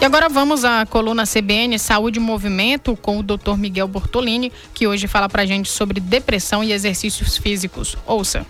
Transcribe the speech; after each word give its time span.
E 0.00 0.04
agora 0.06 0.30
vamos 0.30 0.64
à 0.64 0.86
coluna 0.86 1.24
CBN 1.26 1.78
Saúde 1.78 2.18
e 2.18 2.22
Movimento 2.22 2.96
com 2.96 3.18
o 3.18 3.22
Dr. 3.22 3.58
Miguel 3.58 3.86
Bortolini, 3.86 4.50
que 4.72 4.86
hoje 4.86 5.06
fala 5.06 5.28
pra 5.28 5.44
gente 5.44 5.70
sobre 5.70 6.00
depressão 6.00 6.64
e 6.64 6.72
exercícios 6.72 7.36
físicos. 7.36 7.98
Ouça. 8.06 8.46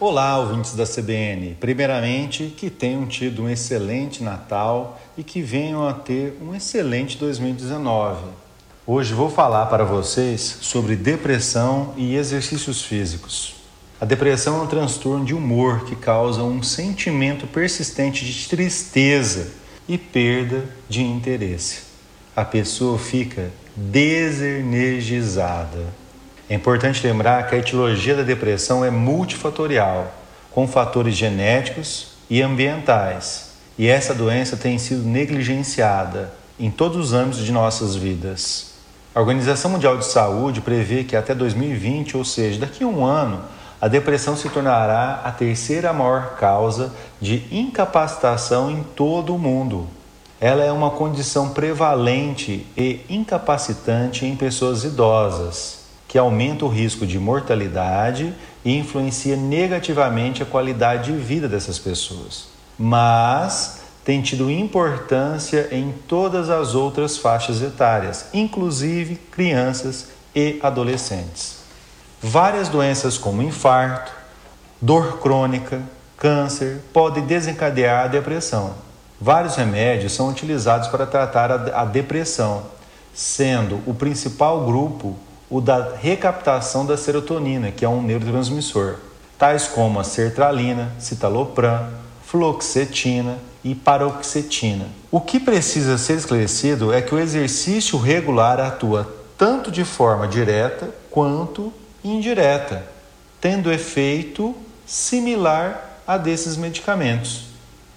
Olá, 0.00 0.38
ouvintes 0.38 0.74
da 0.74 0.86
CBN. 0.86 1.54
Primeiramente, 1.60 2.54
que 2.56 2.70
tenham 2.70 3.04
tido 3.04 3.42
um 3.42 3.48
excelente 3.50 4.22
Natal 4.22 4.98
e 5.18 5.22
que 5.22 5.42
venham 5.42 5.86
a 5.86 5.92
ter 5.92 6.38
um 6.40 6.54
excelente 6.54 7.18
2019. 7.18 8.24
Hoje 8.86 9.12
vou 9.12 9.28
falar 9.28 9.66
para 9.66 9.84
vocês 9.84 10.60
sobre 10.62 10.96
depressão 10.96 11.92
e 11.94 12.16
exercícios 12.16 12.82
físicos. 12.82 13.54
A 14.00 14.06
depressão 14.06 14.58
é 14.58 14.62
um 14.62 14.66
transtorno 14.66 15.26
de 15.26 15.34
humor 15.34 15.84
que 15.84 15.94
causa 15.94 16.42
um 16.42 16.62
sentimento 16.62 17.46
persistente 17.46 18.24
de 18.24 18.48
tristeza 18.48 19.60
e 19.88 19.98
perda 19.98 20.64
de 20.88 21.02
interesse. 21.02 21.82
A 22.34 22.44
pessoa 22.44 22.98
fica 22.98 23.50
desenergizada. 23.74 26.00
É 26.48 26.54
importante 26.54 27.06
lembrar 27.06 27.48
que 27.48 27.54
a 27.54 27.58
etiologia 27.58 28.14
da 28.14 28.22
depressão 28.22 28.84
é 28.84 28.90
multifatorial, 28.90 30.14
com 30.50 30.66
fatores 30.66 31.14
genéticos 31.14 32.14
e 32.28 32.42
ambientais. 32.42 33.50
E 33.78 33.86
essa 33.86 34.12
doença 34.12 34.56
tem 34.56 34.78
sido 34.78 35.04
negligenciada 35.04 36.32
em 36.58 36.70
todos 36.70 36.98
os 36.98 37.12
âmbitos 37.12 37.44
de 37.44 37.52
nossas 37.52 37.94
vidas. 37.94 38.70
A 39.14 39.20
Organização 39.20 39.70
Mundial 39.70 39.96
de 39.96 40.04
Saúde 40.04 40.60
prevê 40.60 41.02
que 41.02 41.16
até 41.16 41.34
2020, 41.34 42.16
ou 42.16 42.24
seja, 42.24 42.60
daqui 42.60 42.84
a 42.84 42.86
um 42.86 43.04
ano, 43.04 43.42
a 43.80 43.88
depressão 43.88 44.36
se 44.36 44.48
tornará 44.50 45.22
a 45.24 45.32
terceira 45.32 45.92
maior 45.92 46.36
causa 46.36 46.92
de 47.20 47.44
incapacitação 47.50 48.70
em 48.70 48.82
todo 48.82 49.34
o 49.34 49.38
mundo. 49.38 49.88
Ela 50.38 50.64
é 50.64 50.72
uma 50.72 50.90
condição 50.90 51.50
prevalente 51.50 52.66
e 52.76 53.00
incapacitante 53.08 54.26
em 54.26 54.36
pessoas 54.36 54.84
idosas, 54.84 55.80
que 56.06 56.18
aumenta 56.18 56.64
o 56.64 56.68
risco 56.68 57.06
de 57.06 57.18
mortalidade 57.18 58.34
e 58.64 58.76
influencia 58.76 59.36
negativamente 59.36 60.42
a 60.42 60.46
qualidade 60.46 61.12
de 61.12 61.18
vida 61.18 61.48
dessas 61.48 61.78
pessoas. 61.78 62.48
Mas 62.78 63.80
tem 64.04 64.20
tido 64.20 64.50
importância 64.50 65.68
em 65.70 65.94
todas 66.08 66.50
as 66.50 66.74
outras 66.74 67.16
faixas 67.16 67.62
etárias, 67.62 68.26
inclusive 68.34 69.16
crianças 69.16 70.08
e 70.34 70.58
adolescentes. 70.62 71.59
Várias 72.22 72.68
doenças 72.68 73.16
como 73.16 73.40
infarto, 73.40 74.12
dor 74.80 75.18
crônica, 75.20 75.80
câncer 76.18 76.82
podem 76.92 77.24
desencadear 77.24 78.04
a 78.04 78.08
depressão. 78.08 78.74
Vários 79.18 79.56
remédios 79.56 80.12
são 80.12 80.28
utilizados 80.28 80.88
para 80.88 81.06
tratar 81.06 81.50
a 81.50 81.84
depressão, 81.86 82.64
sendo 83.14 83.80
o 83.86 83.94
principal 83.94 84.66
grupo 84.66 85.16
o 85.48 85.60
da 85.60 85.94
recaptação 85.96 86.86
da 86.86 86.96
serotonina, 86.96 87.72
que 87.72 87.84
é 87.84 87.88
um 87.88 88.02
neurotransmissor, 88.02 88.96
tais 89.38 89.66
como 89.66 89.98
a 89.98 90.04
sertralina, 90.04 90.92
citalopram, 90.98 91.88
fluoxetina 92.24 93.38
e 93.64 93.74
paroxetina. 93.74 94.86
O 95.10 95.20
que 95.20 95.40
precisa 95.40 95.98
ser 95.98 96.18
esclarecido 96.18 96.92
é 96.92 97.02
que 97.02 97.14
o 97.14 97.18
exercício 97.18 97.98
regular 97.98 98.60
atua 98.60 99.12
tanto 99.36 99.70
de 99.70 99.84
forma 99.84 100.28
direta 100.28 100.90
quanto 101.10 101.72
indireta, 102.04 102.84
tendo 103.40 103.72
efeito 103.72 104.54
similar 104.86 106.00
a 106.06 106.16
desses 106.16 106.56
medicamentos. 106.56 107.44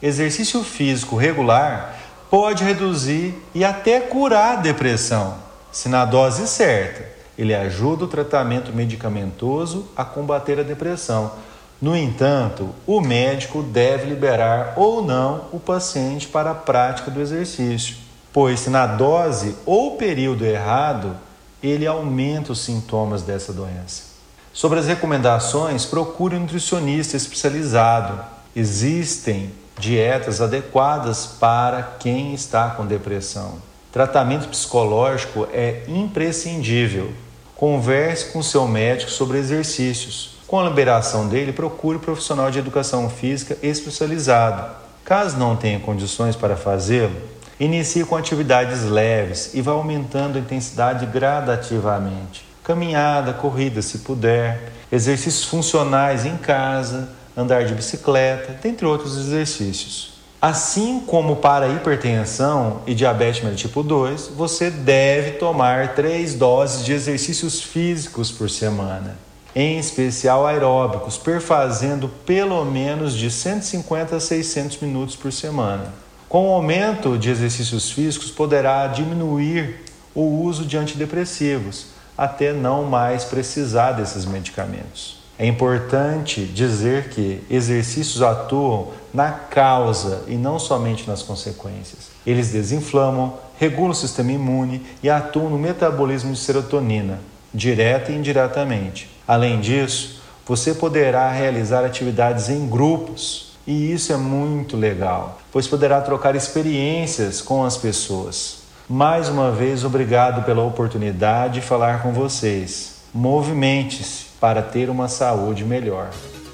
Exercício 0.02 0.64
físico 0.64 1.16
regular 1.16 2.00
pode 2.30 2.64
reduzir 2.64 3.34
e 3.54 3.64
até 3.64 4.00
curar 4.00 4.58
a 4.58 4.62
depressão, 4.62 5.36
se 5.72 5.88
na 5.88 6.04
dose 6.04 6.48
certa. 6.48 7.06
Ele 7.38 7.56
ajuda 7.56 8.06
o 8.06 8.08
tratamento 8.08 8.72
medicamentoso 8.72 9.88
a 9.96 10.04
combater 10.04 10.60
a 10.60 10.64
depressão. 10.64 11.32
No 11.82 11.96
entanto, 11.96 12.70
o 12.86 13.02
médico 13.02 13.64
deve 13.64 14.08
liberar 14.08 14.74
ou 14.78 15.04
não 15.04 15.46
o 15.52 15.60
paciente 15.60 16.28
para 16.28 16.52
a 16.52 16.56
prática 16.56 17.10
do 17.10 17.20
exercício, 17.20 17.98
pois 18.32 18.60
se 18.62 18.70
na 18.70 18.86
dose 18.86 19.56
ou 19.66 19.98
período 19.98 20.46
errado, 20.46 21.16
ele 21.64 21.88
aumenta 21.88 22.52
os 22.52 22.60
sintomas 22.60 23.22
dessa 23.22 23.54
doença. 23.54 24.14
Sobre 24.52 24.78
as 24.78 24.86
recomendações, 24.86 25.86
procure 25.86 26.36
um 26.36 26.42
nutricionista 26.42 27.18
especializado. 27.18 28.20
Existem 28.56 29.52
dietas 29.80 30.42
adequadas 30.42 31.26
para 31.26 31.82
quem 32.00 32.34
está 32.34 32.70
com 32.72 32.86
depressão. 32.86 33.56
Tratamento 33.92 34.48
psicológico 34.50 35.48
é 35.52 35.84
imprescindível. 35.88 37.12
Converse 37.56 38.32
com 38.32 38.44
seu 38.44 38.68
médico 38.68 39.10
sobre 39.10 39.38
exercícios. 39.38 40.38
Com 40.46 40.60
a 40.60 40.66
liberação 40.66 41.28
dele, 41.28 41.54
procure 41.54 41.98
um 41.98 42.02
profissional 42.02 42.52
de 42.52 42.60
educação 42.60 43.10
física 43.10 43.58
especializado. 43.64 44.70
Caso 45.04 45.38
não 45.38 45.56
tenha 45.56 45.80
condições 45.80 46.36
para 46.36 46.56
fazê-lo, 46.56 47.16
Inicie 47.60 48.04
com 48.04 48.16
atividades 48.16 48.84
leves 48.84 49.52
e 49.54 49.62
vá 49.62 49.74
aumentando 49.74 50.38
a 50.38 50.42
intensidade 50.42 51.06
gradativamente. 51.06 52.46
Caminhada, 52.64 53.34
corrida, 53.34 53.82
se 53.82 54.00
puder, 54.00 54.72
exercícios 54.92 55.44
funcionais 55.44 56.26
em 56.26 56.38
casa, 56.38 57.10
andar 57.38 57.66
de 57.66 57.74
bicicleta, 57.74 58.58
dentre 58.62 58.86
outros 58.86 59.18
exercícios. 59.18 60.14
Assim 60.42 61.00
como 61.00 61.38
para 61.38 61.70
hipertensão 61.70 62.82
e 62.86 62.94
diabetes 62.94 63.60
tipo 63.60 63.82
2, 63.82 64.32
você 64.36 64.70
deve 64.70 65.32
tomar 65.38 65.96
três 65.96 66.34
doses 66.34 66.84
de 66.84 66.92
exercícios 66.92 67.62
físicos 67.62 68.30
por 68.30 68.50
semana, 68.50 69.16
em 69.56 69.78
especial 69.78 70.46
aeróbicos, 70.46 71.18
perfazendo 71.18 72.10
pelo 72.26 72.66
menos 72.66 73.14
de 73.14 73.32
150 73.32 74.18
a 74.18 74.20
600 74.20 74.80
minutos 74.80 75.16
por 75.16 75.32
semana. 75.32 76.03
Com 76.34 76.50
o 76.50 76.54
aumento 76.54 77.16
de 77.16 77.30
exercícios 77.30 77.92
físicos, 77.92 78.32
poderá 78.32 78.88
diminuir 78.88 79.82
o 80.16 80.42
uso 80.42 80.66
de 80.66 80.76
antidepressivos, 80.76 81.90
até 82.18 82.52
não 82.52 82.86
mais 82.86 83.24
precisar 83.24 83.92
desses 83.92 84.26
medicamentos. 84.26 85.20
É 85.38 85.46
importante 85.46 86.44
dizer 86.44 87.10
que 87.10 87.44
exercícios 87.52 88.24
atuam 88.24 88.88
na 89.14 89.30
causa 89.30 90.24
e 90.28 90.34
não 90.34 90.58
somente 90.58 91.08
nas 91.08 91.22
consequências. 91.22 92.10
Eles 92.26 92.52
desinflamam, 92.52 93.36
regulam 93.60 93.92
o 93.92 93.96
sistema 93.96 94.32
imune 94.32 94.84
e 95.04 95.12
atuam 95.12 95.52
no 95.52 95.60
metabolismo 95.60 96.34
de 96.34 96.40
serotonina, 96.40 97.20
direta 97.54 98.12
e 98.12 98.16
indiretamente. 98.16 99.08
Além 99.28 99.62
disso, 99.62 100.20
você 100.48 100.74
poderá 100.74 101.32
realizar 101.32 101.86
atividades 101.86 102.50
em 102.50 102.68
grupos 102.68 103.53
e 103.66 103.92
isso 103.92 104.12
é 104.12 104.18
muito 104.18 104.76
legal, 104.76 105.40
pois 105.52 105.68
poderá 105.68 106.02
trocar 106.02 106.36
experiências 106.36 107.42
com 107.42 107.64
as 107.64 107.78
pessoas. 107.78 108.64
Mais 108.90 109.30
uma 109.30 109.52
vez, 109.52 109.86
obrigado 109.86 110.44
pela 110.44 110.64
oportunidade 110.64 111.56
de 111.56 111.62
falar 111.62 112.02
com 112.04 112.12
vocês. 112.12 112.96
Movimente-se 113.14 114.26
para 114.40 114.62
ter 114.62 114.90
uma 114.90 115.08
saúde 115.08 115.64
melhor. 115.64 116.10